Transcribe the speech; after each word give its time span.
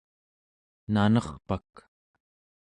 nanerpak 0.93 1.73